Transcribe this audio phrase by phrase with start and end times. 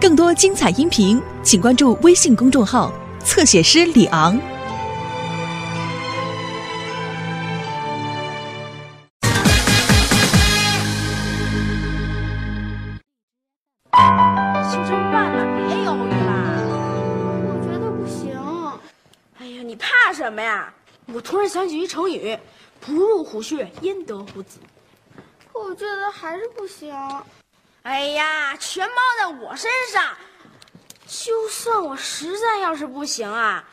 [0.00, 2.92] 更多精彩音频，请关注微信公众号
[3.24, 4.38] “侧写师李昂”。
[14.70, 16.54] 修成办了，别犹豫啦！
[17.42, 18.38] 我觉得不行。
[19.38, 20.72] 哎呀，你怕什么呀？
[21.12, 22.38] 我突然想起一成语
[22.80, 24.60] ：“不入虎穴，焉得虎子。
[25.52, 26.94] 我觉得还是不行。”
[27.88, 30.04] 哎呀，全包在我身上。
[31.06, 33.64] 就算我实在要是不行啊，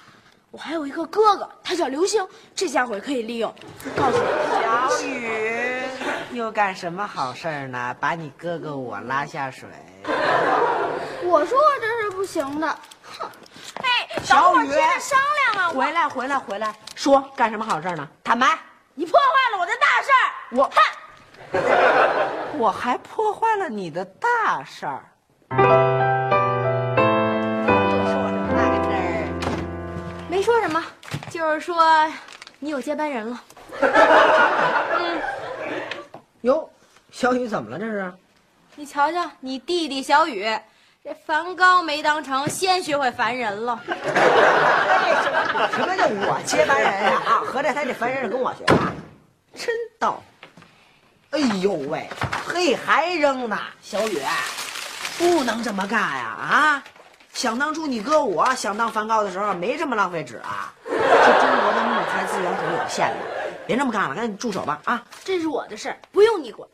[0.51, 3.53] 我还有一个哥哥，他叫刘星，这家伙也可以利用。
[3.93, 4.25] 告诉你，
[4.63, 5.83] 小雨
[6.31, 7.93] 又干什么好事儿呢？
[7.99, 9.67] 把你哥哥我拉下水。
[10.05, 12.79] 我说我这是不行的。
[13.03, 13.29] 哼！
[13.83, 15.19] 哎，小雨等会儿接着商
[15.53, 15.69] 量啊！
[15.73, 18.07] 回来，回来，回来，说干什么好事儿呢？
[18.23, 18.57] 坦白。
[18.93, 20.81] 你破坏了我的大事儿，我哼！
[22.57, 25.05] 我还破坏了你的大事儿。
[28.05, 29.29] 说什么那个真儿？
[30.29, 30.83] 没说什么，
[31.29, 31.83] 就是说
[32.59, 33.41] 你有接班人了。
[34.97, 35.21] 嗯
[36.41, 36.69] 哟，
[37.11, 37.79] 小雨怎么了？
[37.79, 38.13] 这是？
[38.75, 40.45] 你瞧瞧，你弟弟小雨，
[41.03, 43.79] 这梵高没当成，先学会烦人了。
[45.71, 47.21] 什么叫我接班人呀？
[47.25, 48.75] 啊，合着他这凡人是跟我学的，
[49.55, 50.21] 真逗。
[51.35, 52.09] 哎呦喂，
[52.47, 54.21] 嘿，还扔呢，小雨，
[55.17, 56.23] 不能这么干呀！
[56.39, 56.83] 啊，
[57.33, 60.73] 想当初你哥我想当梵高的时候，没这么浪费纸啊。
[60.85, 63.17] 这中国的木材资源可是有限的，
[63.67, 64.79] 别这么干了，赶紧住手吧！
[64.85, 66.69] 啊，这是我的事儿，不用你管。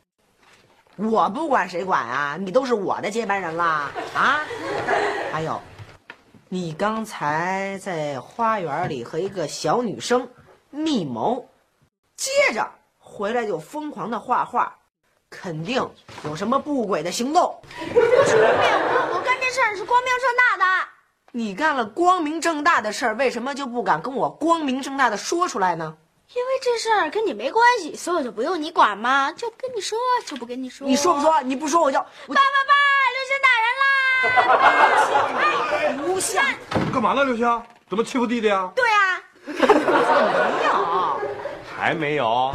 [0.94, 3.90] 我不管谁管啊，你都是我的接班人啦！
[4.14, 4.42] 啊，
[5.32, 5.60] 还有，
[6.48, 10.28] 你刚才在花园里和一个小女生
[10.70, 11.48] 密谋，
[12.16, 12.70] 接着
[13.12, 14.74] 回来就疯狂的画画，
[15.28, 15.86] 肯定
[16.24, 17.60] 有什么不轨的行动。
[17.92, 20.64] 不是我，我干这事儿是光明正大的。
[21.32, 25.94] 你干了光明正大的事儿，为什么就不敢跟我光明正大的说出来呢？
[26.34, 30.86] 因为这事儿跟你没关系，所以我就不用你管嘛，就不跟你说，就不跟你说。
[30.86, 31.20] 你说不？
[31.20, 31.42] 说？
[31.42, 32.72] 你不说我就我爸爸爸，
[33.12, 33.48] 刘星打
[35.92, 36.06] 人啦！
[36.06, 36.42] 不像。
[36.90, 37.62] 干嘛呢，刘星？
[37.88, 38.72] 怎么欺负弟弟啊？
[38.74, 41.20] 对啊，没有。
[41.76, 42.52] 还没有？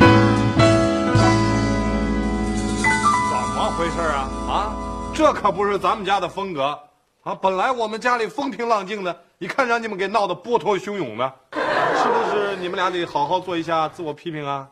[3.77, 4.27] 回事啊？
[4.49, 4.75] 啊，
[5.13, 6.79] 这可不是咱们家的风格
[7.21, 7.35] 啊！
[7.35, 12.55] 本来我们家里风平浪静的，一看让你们给闹得波涛汹涌的，是不是？
[12.55, 14.67] 你们俩得好好做一下自我批评啊！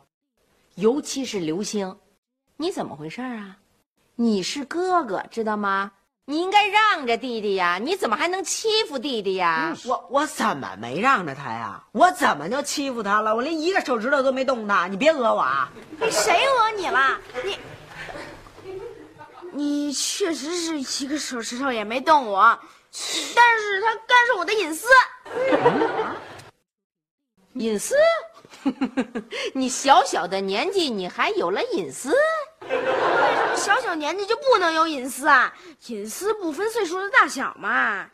[0.74, 1.96] 尤其是刘星，
[2.56, 3.58] 你怎么回事啊？
[4.16, 5.92] 你是哥哥，知道吗？
[6.24, 9.72] 你应该让着弟弟呀，你怎么还能欺负弟弟呀？
[9.86, 11.80] 我我怎么没让着他呀？
[11.92, 13.36] 我怎么就欺负他了？
[13.36, 15.70] 我连一个手指头都没动他，你别讹我啊！
[16.00, 17.16] 你谁讹你了？
[17.44, 17.56] 你，
[19.56, 22.58] 你确实是一个手指头也没动我，
[23.34, 24.86] 但是他干涉我的隐私。
[27.54, 27.94] 隐私？
[29.54, 32.10] 你小小的年纪，你还有了隐私？
[32.68, 35.50] 为什么小小年纪就不能有隐私啊？
[35.86, 38.06] 隐私不分岁数的大小嘛。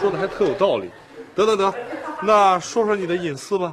[0.00, 0.90] 说的还特有道理。
[1.34, 1.74] 得得得，
[2.22, 3.72] 那说说你的隐私吧。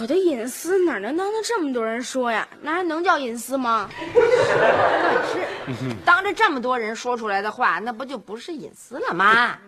[0.00, 2.48] 我的隐私哪能当着这么多人说呀？
[2.62, 3.90] 那还能叫隐私吗？
[4.14, 9.58] 那也是当着这么多人说出来的话，那不就不是隐私了吗？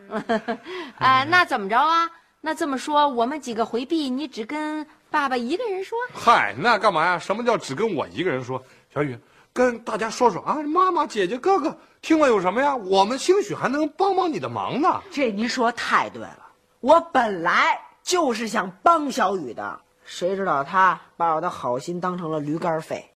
[0.97, 2.09] 啊， 那怎么着啊？
[2.41, 5.99] 那这么说，我们几个回避，你只跟爸爸一个人说？
[6.15, 7.19] 嗨，那干嘛呀？
[7.19, 8.63] 什么叫只跟我一个人说？
[8.95, 9.19] 小雨，
[9.53, 12.75] 跟大家说说啊，妈妈、姐姐、哥哥听了有什么呀？
[12.75, 15.03] 我们兴许还能帮帮你的忙呢。
[15.11, 16.47] 这您说太对了，
[16.81, 23.09] 我本来就是想帮小雨的，谁知道他把我的好心当成了驴肝肺。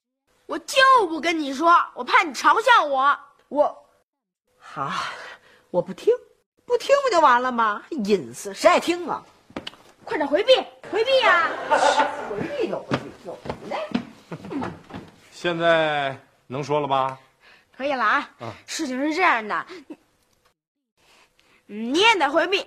[0.46, 0.76] 我就
[1.08, 3.18] 不跟你说，我怕你嘲笑我。
[3.48, 3.86] 我，
[4.58, 4.92] 好，
[5.70, 6.14] 我不听，
[6.64, 7.82] 不听不就完了吗？
[7.90, 9.24] 隐私谁爱听啊？
[10.04, 10.54] 快点回避，
[10.90, 14.70] 回避呀、回避就回避，有什么的？
[15.32, 16.16] 现在
[16.46, 17.18] 能说了吧？
[17.76, 18.30] 可以了啊。
[18.66, 19.66] 事情是这样的，
[21.66, 22.64] 你你也得回避。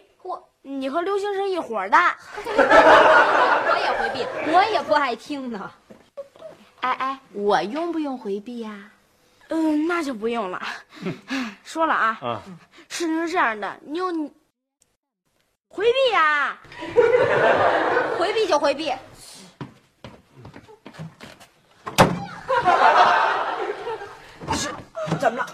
[0.64, 1.98] 我，你和刘星是一伙的。
[2.46, 5.72] 我也回避，我也不爱听呢。
[6.82, 8.92] 哎哎，我用不用回避呀、
[9.50, 10.62] 嗯，那就不用了。
[11.64, 12.42] 说了啊，啊，
[12.88, 14.32] 事情是这样的，你有你
[15.68, 16.58] 回避呀、
[18.18, 18.94] 回避就回避。
[24.54, 24.70] 是，
[25.20, 25.48] 怎么了？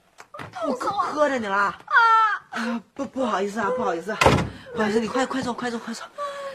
[0.66, 1.78] 我磕磕着你了啊！
[2.54, 4.18] 啊，不不好意思啊，不好意思，啊
[4.74, 6.06] 不好意思，你快快坐，快坐，快坐。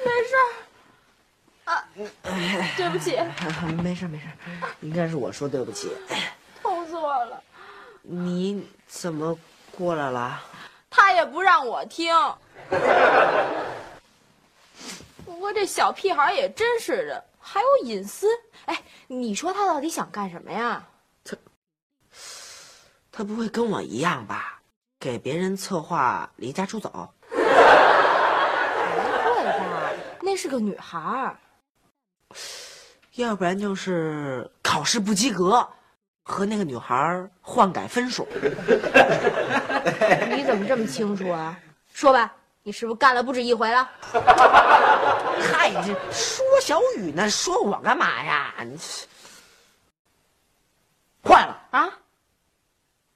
[0.06, 1.72] 没事儿。
[1.72, 1.86] 啊，
[2.78, 3.18] 对不起，
[3.84, 4.26] 没事没事，
[4.82, 5.92] 应该是我说对不起。
[6.62, 7.44] 痛死我了。
[8.02, 9.38] 你怎么
[9.78, 10.42] 过来了？
[10.90, 12.12] 他也不让我听。
[15.26, 18.28] 不过这小屁孩也真是的，还有隐私。
[18.66, 20.84] 哎，你说他到底想干什么呀？
[21.24, 21.38] 他
[23.12, 24.59] 他不会跟我一样吧？
[25.00, 26.90] 给别人策划离家出走？
[27.32, 27.46] 不会
[29.46, 29.92] 吧？
[30.22, 31.38] 那是个女孩儿。
[33.16, 35.68] 要不然就是考试不及格，
[36.24, 38.28] 和那个女孩换改分数。
[40.30, 41.58] 你怎么这么清楚啊？
[41.94, 43.90] 说吧，你是不是干了不止一回了？
[45.52, 48.54] 嗨，这说小雨呢，说我干嘛呀？
[48.64, 48.78] 你
[51.24, 51.90] 坏了，啊？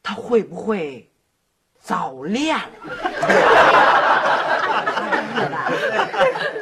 [0.01, 1.09] 他会不会
[1.83, 2.57] 早恋？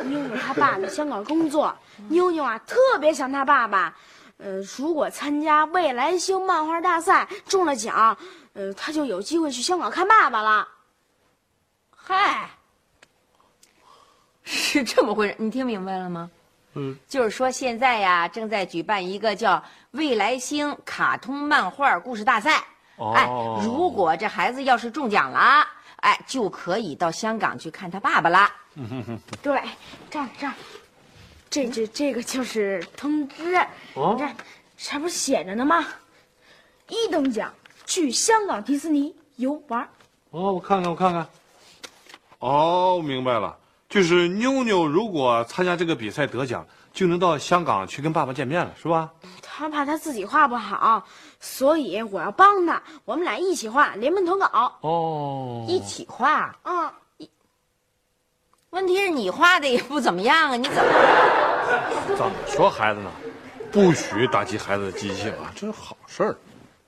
[0.06, 1.78] 妞妞她爸在香港工作，
[2.10, 3.96] 妞妞啊特别想她爸爸。
[4.38, 8.18] 呃，如果参加未来星漫画大赛中了奖，
[8.54, 10.68] 呃，她就有机会去香港看爸爸了。
[11.96, 12.50] 嗨，
[14.44, 16.32] 是这么回事，你听明白了吗？
[16.74, 22.64] 嗯，就是说现在呀，正在举办一个叫“未来星卡通漫画故事大赛”。
[23.02, 25.66] 哦哎，如果这孩子要是中奖了，
[26.02, 28.48] 哎，就可以到香港去看他爸爸了。
[29.42, 29.60] 对，
[30.12, 30.54] 这儿这儿，
[31.50, 33.56] 这这这个就是通知。
[33.96, 34.36] 哦你看，
[34.78, 35.84] 上面写着呢吗？
[36.90, 37.52] 一等奖
[37.88, 39.82] 去香港迪士尼游玩。
[40.30, 41.28] 哦，我看看，我看看。
[42.38, 43.58] 哦，明白了，
[43.90, 46.64] 就是妞妞如果参加这个比赛得奖，
[46.94, 49.10] 就能到香港去跟爸爸见面了，是吧？
[49.42, 51.06] 他怕他自己画不好，
[51.42, 54.78] 所以我要帮他，我们俩一起画，联名投稿。
[54.82, 57.28] 哦，一起画，嗯，
[58.70, 60.82] 问题是你画的也不怎么样啊，你怎么？
[62.16, 63.12] 怎么说孩子呢？
[63.72, 66.38] 不许打击孩子的积极性啊，这是好事儿。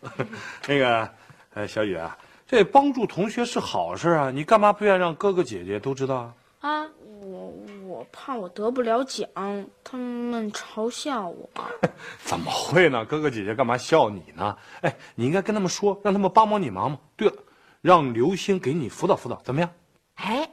[0.67, 1.09] 那个，
[1.55, 2.15] 呃，小雨啊，
[2.45, 6.33] 这帮助同学是好事啊，你干嘛不愿让哥哥姐姐都知道啊？
[6.59, 6.87] 啊，
[8.11, 9.27] 怕我得不了奖，
[9.83, 11.49] 他们嘲笑我。
[12.23, 13.05] 怎么会呢？
[13.05, 14.55] 哥哥姐姐干嘛笑你呢？
[14.81, 16.97] 哎，你应该跟他们说，让他们帮帮你忙嘛。
[17.15, 17.35] 对了，
[17.81, 19.69] 让刘星给你辅导辅导，怎么样？
[20.15, 20.49] 哎，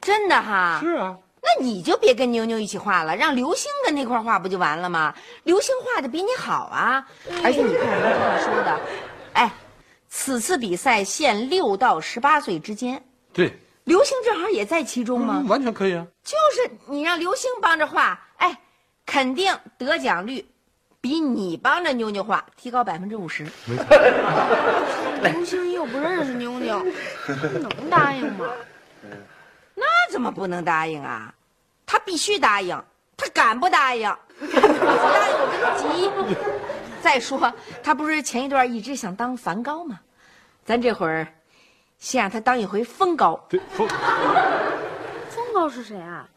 [0.00, 0.78] 真的哈？
[0.82, 5.14] 是啊，那你就别跟妞妞一起画了，让刘星跟那块画不就完了吗？
[5.44, 7.06] 刘星画的比你好啊，
[7.44, 8.80] 而且你看人家这说的，
[9.32, 9.52] 哎，
[10.08, 13.02] 此次比赛限六到十八岁之间，
[13.32, 15.38] 对，刘星正好也在其中吗。
[15.42, 16.06] 嗯完全可以啊。
[16.24, 18.58] 就是你让刘星帮着画，哎，
[19.06, 20.44] 肯定得奖率
[21.00, 23.46] 比你帮着妞妞画提高百分之五十。
[25.22, 26.84] 刘星又不认识妞妞，
[27.28, 28.46] 能答应吗？
[29.76, 31.32] 那怎么不能答应啊？
[31.86, 32.82] 他必须答应，
[33.16, 34.12] 他敢不答应？
[34.40, 34.68] 不答应
[35.38, 36.10] 我跟他急。
[37.00, 37.52] 再说，
[37.84, 40.00] 他不是前一段一直想当梵高吗？
[40.64, 41.28] 咱这会儿
[41.98, 43.88] 先让他当一回风高，对，风
[45.30, 46.28] 风 高是谁啊？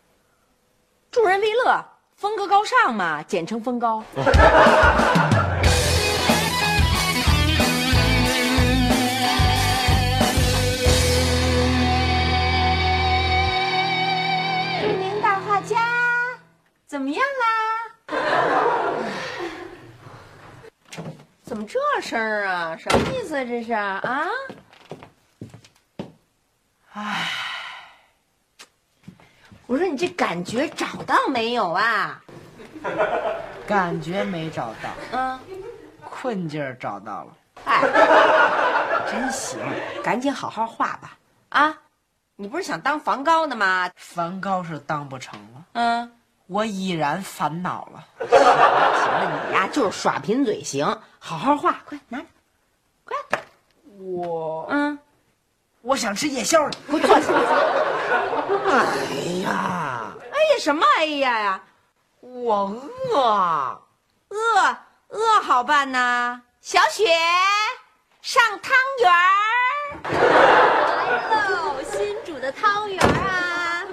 [1.11, 1.83] 助人为乐，
[2.15, 4.03] 风格高尚嘛，简称风高。
[4.15, 4.23] 著
[14.97, 15.77] 名大画家
[16.88, 18.15] 怎么样啦？
[21.44, 22.77] 怎么这声儿啊？
[22.77, 23.44] 什么意思啊？
[23.44, 24.01] 这是啊？
[27.01, 27.32] 唉，
[29.68, 32.22] 我说你这感觉找到没有啊？
[33.65, 35.39] 感觉没找到，嗯，
[36.10, 37.34] 困劲儿找到了。
[37.65, 37.82] 哎，
[39.10, 39.58] 真行，
[40.03, 41.18] 赶紧好好画吧。
[41.50, 41.77] 啊，
[42.36, 43.89] 你不是想当梵高的吗？
[43.96, 46.12] 梵高是当不成了，嗯，
[46.48, 48.06] 我已然烦恼了。
[48.27, 50.86] 行了，你呀就是耍贫嘴行，
[51.18, 52.25] 好好画，快拿着，
[53.06, 53.15] 快，
[53.98, 55.00] 我嗯，
[55.81, 56.71] 我想吃夜宵了。
[56.88, 57.33] 给我坐下。
[58.69, 58.75] 哎
[59.43, 61.62] 呀，哎呀，什么哎呀呀？
[62.21, 62.65] 我
[63.12, 63.81] 饿。
[64.29, 64.77] 饿
[65.09, 67.07] 饿好办呐，小雪
[68.21, 69.25] 上汤圆儿。
[71.31, 73.83] 来喽，新煮的汤圆儿啊！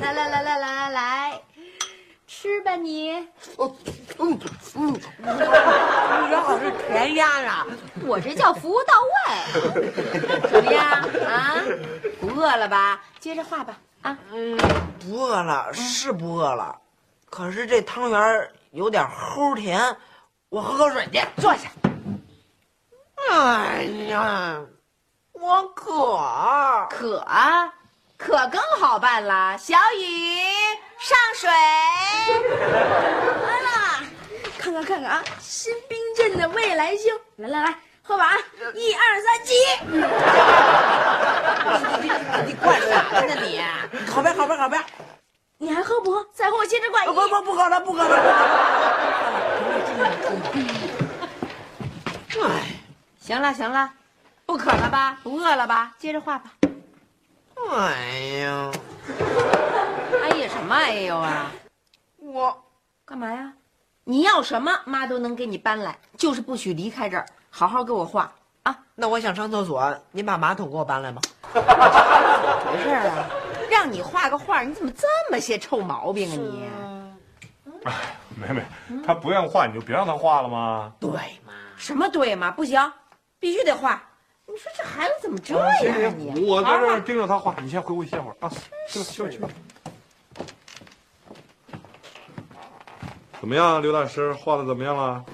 [0.00, 1.40] 来来来来来来来，
[2.46, 3.10] 吃吧你。
[3.58, 3.76] 嗯
[4.18, 5.00] 嗯，你
[6.30, 7.66] 这好是甜鸭呀。
[8.04, 10.84] 我这叫服务到位，怎么样
[11.26, 11.56] 啊？
[12.20, 13.02] 不饿了吧？
[13.18, 13.76] 接着画吧。
[14.02, 14.56] 啊，嗯，
[15.00, 16.78] 不饿了，是不饿了，
[17.28, 19.96] 可是这汤圆有点齁甜，
[20.48, 21.20] 我喝口水去。
[21.42, 21.68] 坐下。
[23.28, 24.60] 哎呀，
[25.32, 26.16] 我渴。
[26.90, 27.74] 渴啊，
[28.16, 29.58] 渴更好办了。
[29.58, 30.38] 小雨
[30.98, 31.48] 上水。
[33.46, 34.02] 来啦，
[34.58, 38.36] 看看看看啊，新兵镇的未来星，来来来，喝完，
[38.74, 39.54] 一二三，起！
[42.00, 42.10] 你你
[42.46, 43.62] 你灌啥呢你？
[44.10, 44.84] 好呗好呗好呗。
[45.58, 46.26] 你还喝不喝？
[46.34, 47.08] 再喝我接着灌一。
[47.08, 48.16] 不不不喝了不喝了。
[52.42, 52.62] 哎，
[53.20, 53.90] 行了行了，
[54.44, 55.18] 不渴了吧？
[55.22, 55.92] 不饿了吧？
[55.98, 56.50] 接着画吧。
[57.64, 57.92] 哎
[58.40, 58.70] 呀，
[60.22, 61.50] 哎呀，什么哎呦啊？
[62.18, 62.56] 我
[63.04, 63.52] 干嘛呀？
[64.04, 68.32] 你要什么，妈都能给你搬来，就是不许离开这儿，好好给我画
[68.62, 68.78] 啊！
[68.94, 71.20] 那我想上厕所，您把马桶给我搬来吗？
[71.52, 71.68] 怎么
[72.72, 73.28] 回事啊？
[73.70, 76.68] 让你画个画，你怎么这么些臭毛病啊你？
[77.84, 77.92] 哎，
[78.36, 78.62] 没没，
[79.04, 80.92] 他不愿画，你就别让他画了吗？
[81.00, 81.10] 对
[81.44, 81.52] 嘛？
[81.76, 82.50] 什么对嘛？
[82.50, 82.92] 不行，
[83.40, 84.02] 必须得画。
[84.48, 86.44] 你说这孩子怎么这样啊你？
[86.46, 88.48] 我在这盯着他画，你先回屋歇会儿啊。
[88.88, 89.48] 去吧去吧去吧。
[93.40, 95.24] 怎么样，刘大师画的怎么样了？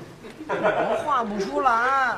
[0.48, 2.16] 我画不出来。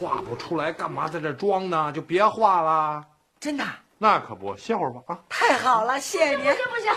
[0.00, 1.92] 画不出来，干嘛在这装呢？
[1.92, 3.04] 就别画了。
[3.38, 3.64] 真的？
[3.96, 5.18] 那可不，歇会儿吧啊。
[5.28, 6.38] 太好了，谢谢您。
[6.38, 6.92] 不行不行？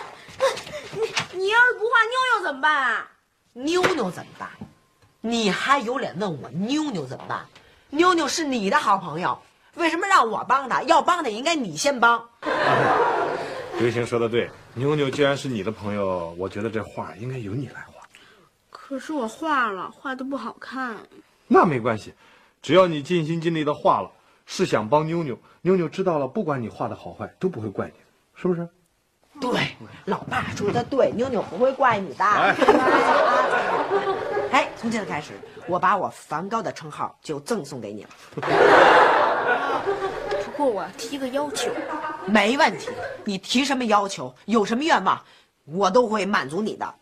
[0.91, 3.07] 你你要是不画妞妞怎么办啊？
[3.53, 4.49] 妞妞怎么办？
[5.21, 7.45] 你还有脸问我妞妞怎么办？
[7.93, 9.37] 妞妞是你的好朋友，
[9.75, 10.81] 为什么让我帮她？
[10.81, 12.27] 要帮的应该你先帮。
[13.77, 18.01] 刘星说的对，妞妞既然是你的朋友，我觉得这画应该由你来画。
[18.71, 20.95] 可是我画了，画的不好看。
[21.47, 22.15] 那没关系，
[22.63, 24.09] 只要你尽心尽力的画了，
[24.47, 27.97] 是想帮妞妞，妞妞知道了，不管你画的好坏，都不会怪你的，
[28.33, 28.67] 是不是？
[29.39, 32.25] 对，老爸说的对，妞妞不会怪你的。
[32.25, 32.55] 哎
[34.53, 35.33] 哎，从现在开始，
[35.67, 38.09] 我把我梵高的称号就赠送给你了，
[40.45, 41.71] 不过我提个要求，
[42.27, 42.89] 没问题。
[43.25, 45.19] 你提什么要求，有什么愿望，
[45.65, 46.93] 我都会满足你的，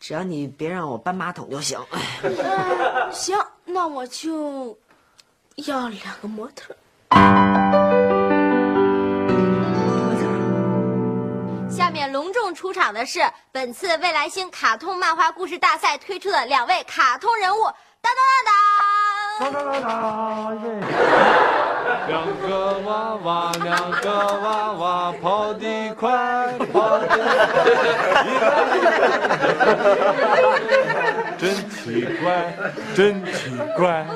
[0.00, 1.78] 只要你别让我搬马桶就行。
[1.90, 4.76] 哎 行，那我就
[5.54, 6.74] 要两个模特
[12.08, 13.20] 面隆重出场的是
[13.52, 17.64] 本次未来星卡通漫画故事大赛推出的两位卡通人物，
[18.00, 18.24] 当当
[19.42, 20.80] 当当！
[22.08, 27.18] 两个娃娃，两个娃娃跑得快，跑得快，
[31.36, 32.56] 真奇怪，
[32.96, 34.06] 真奇怪。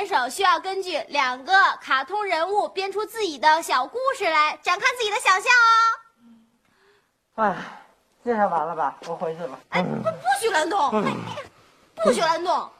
[0.00, 5.52] 选手需要根据两个卡通人物编出自己的小故事来展开自己的想象
[7.36, 7.42] 哦。
[7.42, 7.54] 哎，
[8.24, 8.96] 介绍完了吧？
[9.06, 9.60] 我回去了。
[9.68, 11.12] 哎，不不许乱动，哎
[11.96, 12.70] 不许乱动。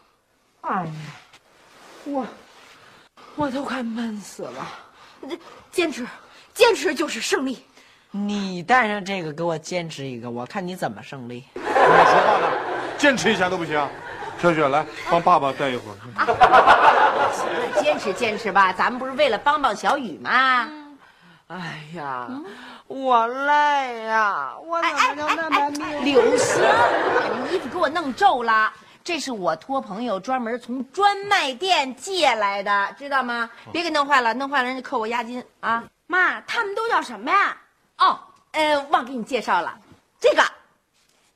[0.63, 0.93] 哎呀，
[2.05, 2.27] 我
[3.37, 4.67] 我都快闷死了。
[5.71, 6.07] 坚持，
[6.55, 7.67] 坚持就是胜利。
[8.11, 11.45] 你带上这个给我坚持一个，我看你怎么胜利。
[11.53, 12.49] 你说话呢，
[12.97, 13.87] 坚持一下都不行。
[14.41, 17.00] 小雪，来帮爸爸带一会儿。
[17.33, 20.69] 行了，坚持坚持吧，咱们不是为了帮帮小雨吗？
[21.49, 22.29] 哎呀，
[22.87, 26.05] 我累呀，我怎么就那么命？
[26.05, 28.73] 刘星，把你衣服给我弄皱了。
[29.03, 33.51] 这是我托朋友专门从专卖店借来的，知道吗？
[33.73, 35.83] 别给弄坏了，弄坏了人家扣我押金啊！
[36.07, 37.57] 妈，他们都叫什么呀？
[37.99, 38.21] 哦，
[38.53, 39.77] 呃，忘给你介绍了，
[40.21, 40.43] 这个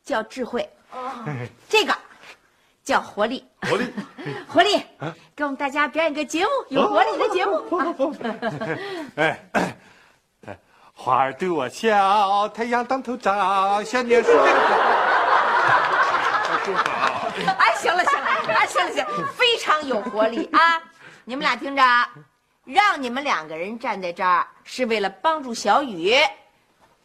[0.04, 0.68] 叫智慧，
[1.68, 1.96] 这个
[2.84, 3.90] 叫活力，活力，
[4.46, 4.82] 活力，
[5.34, 7.64] 给我们大家表演个节目，有活力的节目。
[9.16, 9.76] 哎哎
[10.46, 10.58] 哎，
[10.92, 14.32] 花儿对我笑，太阳当头照，小鸟说。
[17.58, 20.80] 哎，行了行了，哎，行了行了，非常有活力啊！
[21.24, 21.82] 你们俩听着，
[22.64, 26.14] 让你们两个人站在这儿，是为了帮助小雨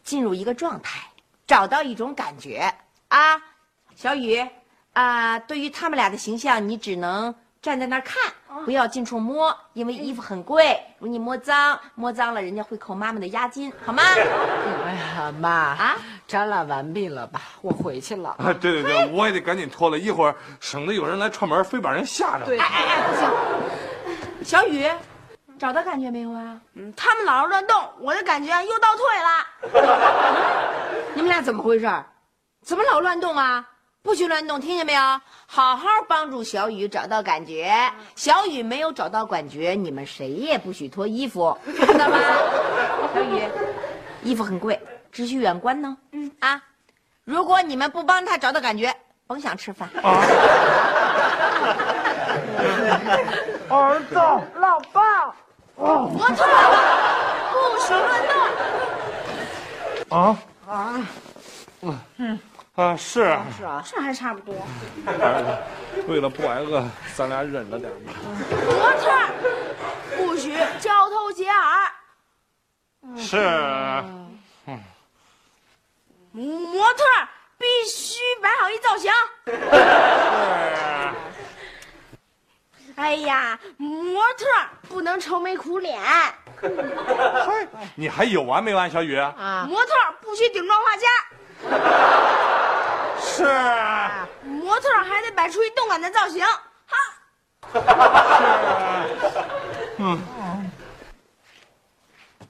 [0.03, 0.99] 进入一个状态，
[1.47, 2.73] 找到一种感觉
[3.07, 3.41] 啊！
[3.95, 4.47] 小雨
[4.99, 8.21] 啊，对于他们俩的形象，你只能站在那儿看，
[8.65, 14.03] 不要近处摸，因为衣服很贵，如果你摸脏，摸脏了人家会扣妈妈的押金，好吗？
[14.85, 15.95] 哎呀，妈啊，
[16.27, 17.39] 展览完毕了吧？
[17.61, 18.35] 我回去了。
[18.39, 22.45] 啊，对对对，我也得赶紧脱了，一会儿省得有人来串门，非把人吓着。
[22.45, 24.85] 对哎哎哎，不行，小雨，
[25.57, 26.59] 找到感觉没有啊？
[26.73, 30.67] 嗯，他们老是乱动，我的感觉又倒退了。
[31.15, 31.89] 你们俩怎么回事？
[32.65, 33.65] 怎么老乱动啊？
[34.01, 35.01] 不许乱动，听见没有？
[35.45, 37.91] 好好帮助小雨找到感觉。
[38.15, 42.17] 小雨没有找到感觉，你们谁也不许脱衣服，知道吗？
[43.13, 43.43] 小雨，
[44.23, 44.79] 衣服很贵，
[45.11, 45.97] 只许远观呢。
[46.13, 46.61] 嗯啊，
[47.25, 48.95] 如果你们不帮他找到感觉，
[49.27, 49.89] 甭想吃饭。
[53.67, 54.15] 儿子，
[54.59, 55.35] 老爸，
[55.75, 56.71] 我错了，
[57.51, 58.27] 不许乱
[60.09, 60.17] 动。
[60.17, 60.71] 啊啊，
[61.83, 61.99] 啊，
[62.75, 64.55] 啊，是啊，是啊，这还差不多。
[66.07, 68.13] 为了不挨饿，咱俩忍着点吧。
[68.49, 69.11] 模特
[70.15, 71.91] 不许交头接耳，
[73.17, 73.35] 是，
[76.31, 77.03] 模特
[77.57, 79.11] 必须摆好一造型。
[82.95, 84.45] 哎呀，模特
[84.87, 89.17] 不能愁眉苦脸，嗨，你还有完没完，小雨？
[89.17, 91.07] 啊，模特不许顶撞画家，
[93.39, 93.45] 是，
[94.43, 96.45] 模特儿还得摆出一动感的造型。
[96.85, 96.97] 哈，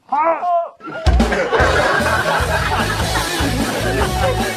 [0.08, 0.40] 爸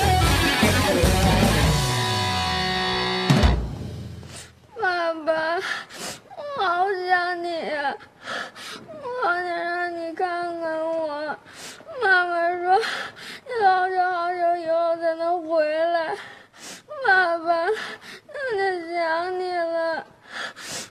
[19.03, 20.07] 想你了。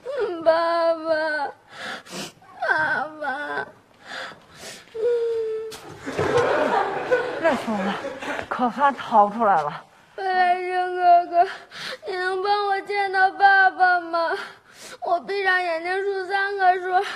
[0.04, 1.48] 嗯爸爸，
[2.60, 3.66] 爸爸。
[7.40, 7.94] 热死了，
[8.50, 9.82] 可汗逃出来了。
[10.16, 11.48] 未来生哥哥，
[12.06, 14.36] 你能帮我见到爸爸吗？
[15.00, 17.06] 我闭上眼睛数三个数，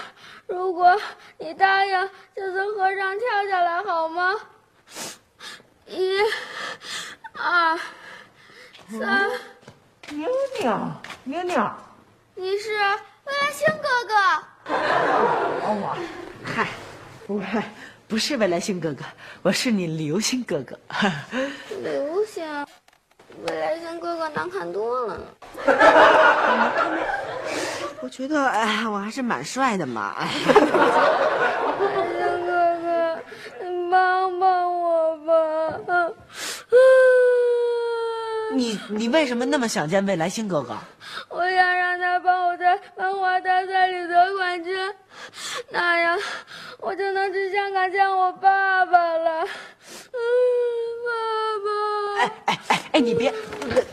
[0.47, 0.99] 如果
[1.37, 4.35] 你答应，就从河上跳下来好吗？
[5.85, 6.19] 一、
[7.35, 7.79] 二、
[8.99, 9.31] 三。
[10.17, 10.27] 妞
[10.63, 10.73] 妞，
[11.25, 11.71] 妞妞，
[12.37, 14.15] 你是未来星哥哥，
[16.43, 16.69] 嗨，
[17.27, 17.39] 我
[18.09, 19.05] 不是未来星哥哥，
[19.43, 20.75] 我是你流星哥哥。
[21.83, 22.43] 流星，
[23.47, 25.25] 未来星哥哥难看多了呢。
[28.01, 30.15] 我觉得，哎，我还是蛮帅的嘛。
[30.17, 30.31] 哎，
[31.79, 33.19] 未来星哥哥，
[33.63, 35.35] 你帮帮我吧。
[38.77, 40.77] 你你为什么那么想见未来星哥哥？
[41.29, 44.77] 我想让他帮我在漫画大赛里得冠军，
[45.71, 46.19] 那样
[46.79, 49.45] 我就能去香港见我爸爸了。
[50.13, 50.19] 嗯，
[51.07, 51.11] 爸
[51.65, 51.71] 爸。
[52.21, 53.33] 哎哎哎哎，你别，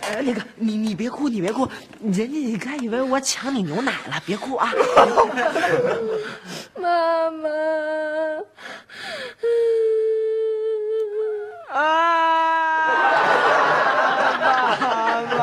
[0.01, 1.67] 呃，那个你你别哭，你别哭，
[2.01, 4.71] 人家你该以为我抢你牛奶了，别哭啊。
[6.75, 7.49] 妈妈。
[11.73, 11.79] 啊！
[14.39, 15.41] 爸爸，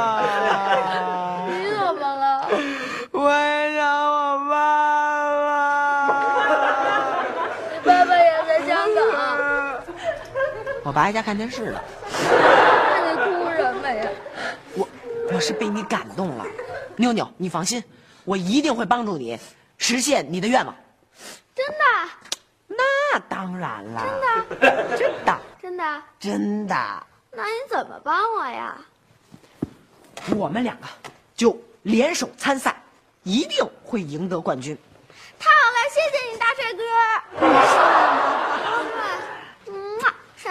[1.49, 2.49] 你怎么了？
[3.11, 3.81] 我也想
[4.13, 4.53] 我爸
[5.41, 5.43] 爸。
[7.85, 8.99] 爸爸也在香港，
[10.83, 14.09] 我爸在家看电视呢，那你哭什么呀？
[14.75, 14.89] 我
[15.33, 16.47] 我是被你感动了，
[16.97, 17.83] 妞妞，你放心，
[18.25, 19.39] 我一定会帮助你
[19.77, 20.75] 实现你的愿望。
[21.55, 21.75] 真的
[22.67, 24.07] 那当然了，
[24.49, 26.75] 真的，真的，真的，真的，
[27.33, 28.79] 那你怎么帮我呀？
[30.35, 30.87] 我们两个
[31.37, 32.75] 就联手参赛，
[33.23, 34.77] 一定会赢得冠军。
[35.39, 36.83] 太好了，谢谢你，大帅哥。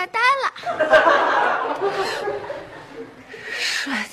[0.08, 0.54] 呆了。
[3.52, 4.10] 帅的，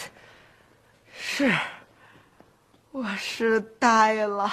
[1.19, 1.53] 是，
[2.93, 4.51] 我是呆了。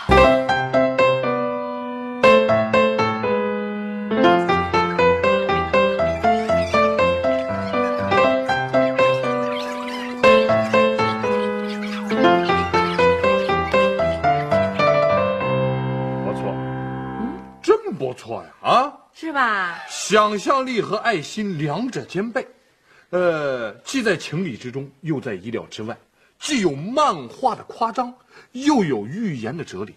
[20.06, 22.46] 想象力和爱心两者兼备，
[23.12, 25.98] 呃，既在情理之中，又在意料之外，
[26.40, 28.14] 既有漫画的夸张，
[28.52, 29.96] 又有寓言的哲理，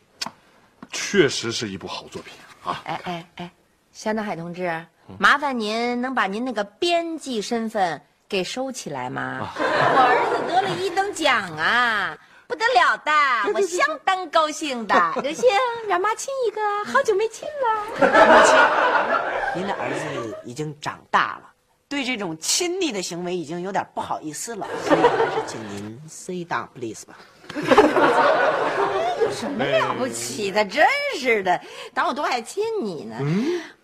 [0.92, 2.80] 确实是一部好作品啊！
[2.84, 3.50] 哎哎哎，
[3.92, 4.86] 夏南海同志，
[5.18, 9.40] 麻烦您能把您那个编辑身份给收起来吗？
[9.58, 13.12] 我儿子得了一等奖啊，不得了的，
[13.54, 14.94] 我相当高兴的。
[15.22, 15.48] 刘星，
[15.88, 17.84] 让妈亲一个，好久没亲了。
[17.98, 18.06] 母
[18.46, 21.50] 亲，您的儿子已经长大了，
[21.88, 27.14] 对这种亲昵的行为已经有点不好意思了，所以还是请您 sit down please 吧。
[29.22, 30.64] 有什么了不起的？
[30.64, 30.86] 真
[31.18, 31.60] 是的，
[31.92, 33.16] 当我多爱亲你呢。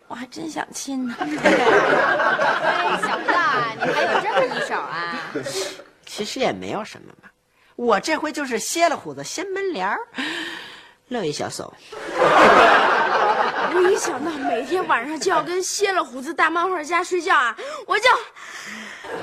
[0.08, 1.14] 我还真想亲呢。
[1.18, 3.32] 哎，小子，
[3.80, 5.18] 你还有这么一手啊？
[6.04, 7.30] 其实也没有什么嘛，
[7.82, 9.98] 我这回就是歇了虎子掀门帘儿，
[11.08, 11.74] 乐一小手。
[13.74, 17.56] 我一想到每天晚上就要跟歇了虎子大漫画家睡觉啊，
[17.88, 18.08] 我就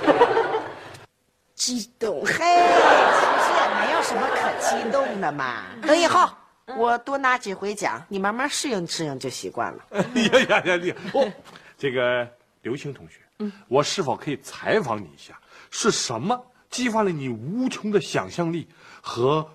[1.56, 2.22] 激动。
[2.26, 5.63] 嘿，其实也没有什么可激动的嘛。
[5.82, 6.30] 等以后
[6.76, 9.86] 我多拿几回奖，你慢慢适应适应就习惯了。
[9.91, 10.76] 哎呀呀呀！
[10.82, 11.32] 你哦，
[11.78, 12.28] 这个
[12.63, 15.39] 刘星同学，嗯我是否可以采访你一下？
[15.72, 16.38] 是什么
[16.69, 18.67] 激发了你无穷的想象力
[19.01, 19.49] 和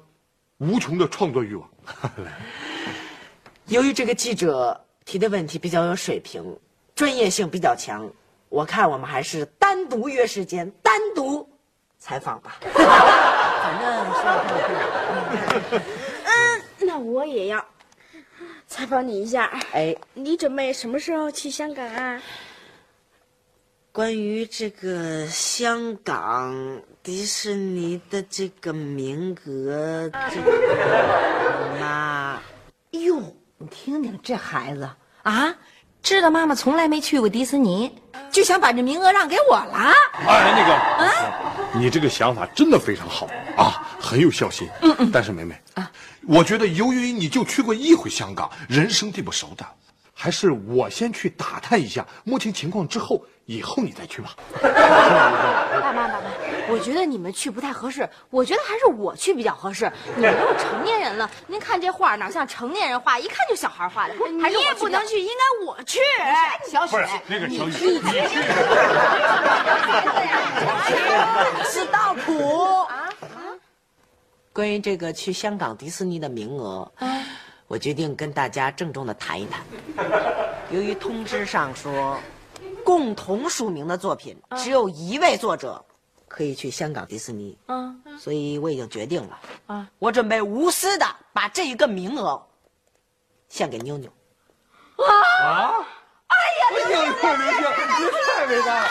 [0.58, 1.68] 无穷的创作欲望？
[3.66, 6.58] 由于这个记者提的问题比较有水平，
[6.94, 8.10] 专业性比较强，
[8.48, 11.48] 我看我们还是单独约时间，单独
[11.98, 12.58] 采访吧。
[13.64, 15.80] 反正是
[16.24, 17.64] 嗯，那我也要
[18.66, 19.50] 采访你一下。
[19.72, 22.20] 哎，你准备什么时候去香港啊？
[23.94, 26.52] 关于这个香港
[27.00, 32.42] 迪士尼的这个名额，这个妈
[32.90, 33.22] 哟，
[33.56, 34.90] 你听听这孩子
[35.22, 35.54] 啊，
[36.02, 37.88] 知道妈妈从来没去过迪士尼，
[38.32, 39.92] 就想把这名额让给我了。
[40.26, 44.68] 哎，那个，你这个想法真的非常好啊，很有孝心。
[44.82, 45.10] 嗯嗯。
[45.12, 45.88] 但是梅梅啊，
[46.26, 49.64] 我觉得由于你就去过一回香港，人生地不熟的，
[50.24, 54.34] 还是我先去打探一下，摸清情况之后，以后你再去吧。
[54.62, 56.24] 爸妈，爸妈，
[56.70, 59.92] 我觉得你们去不太合适，我觉得还是我去比较合适。
[60.16, 64.14] 你们都是成年人了，您看这画哪像成年人画，一看就小孩画的。
[64.14, 66.00] 你也不能去，应该我去。
[66.72, 68.40] 小雪不是，那个小雨，你去。
[71.68, 73.10] 是道谱啊。
[74.54, 76.90] 关于这个去香港迪士尼的名额，
[77.74, 79.60] 我决定跟大家郑重的谈一谈。
[80.70, 82.16] 由于通知上说，
[82.84, 85.84] 共同署名的作品只有一位作者
[86.28, 92.40] 可以去香港迪士尼，嗯所以我已经决定了，啊我准备无私的把这一个名额
[93.48, 94.08] 献给妞妞。
[95.42, 95.84] 啊！
[96.28, 97.58] 哎呀，刘星，刘星，
[97.98, 98.86] 你太伟大了！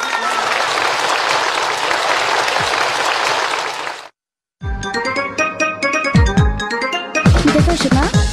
[7.46, 8.33] 你在做什么？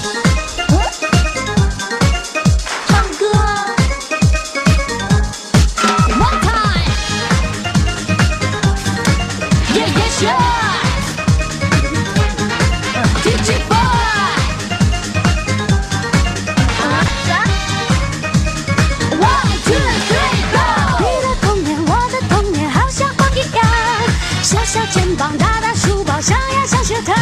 [25.16, 27.14] 膀，大大书包，上呀上学堂。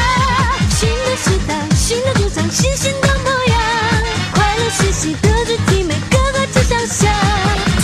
[0.70, 3.58] 新的时代，新的主张，新新的模样，
[4.32, 7.08] 快乐学习的主题，每个个都想象。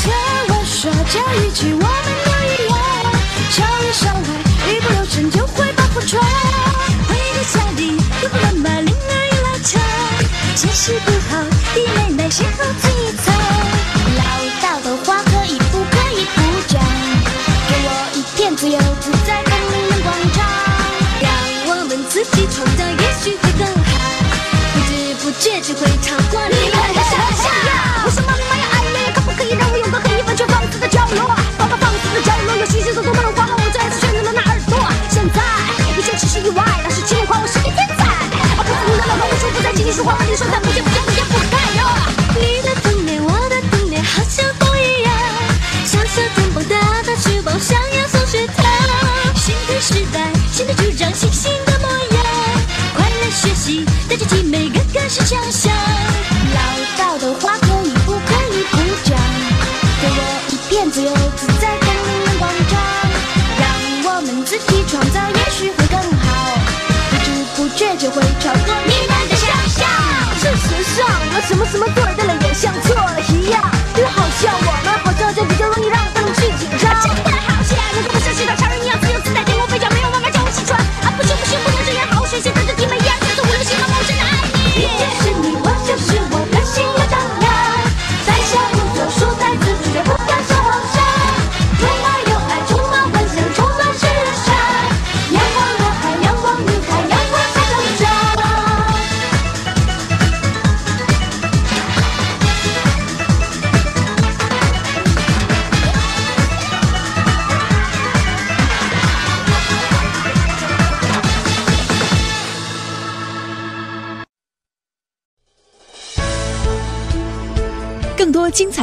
[0.02, 0.12] 听
[0.48, 2.76] 我说，这一句我们都一样，
[3.50, 4.28] 少里少外，
[4.70, 6.22] 一不留神就会把破窗。
[7.08, 9.80] 回到家里，又不能把铃儿一拉长，
[10.54, 11.42] 见识不好，
[11.74, 13.34] 弟妹妹先后自一层。
[14.16, 14.20] 唠
[14.62, 15.22] 叨的话
[25.44, 26.23] 知不觉就
[71.46, 72.23] 什么什么对的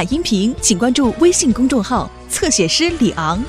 [0.04, 3.44] 音频，请关注微信公众号“侧写师李昂”。